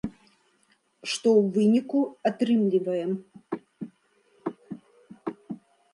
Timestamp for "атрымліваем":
2.31-3.11